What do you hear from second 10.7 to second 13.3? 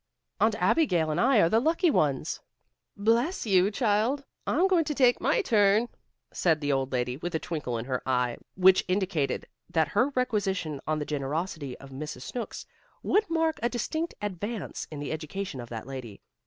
on the generosity of Mrs. Snooks would